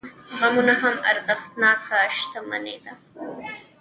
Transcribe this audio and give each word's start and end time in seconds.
غمونه 0.39 0.73
هم 0.81 0.95
ارزښتناکه 1.11 1.97
شتمني 2.17 2.75
ده. 2.83 2.93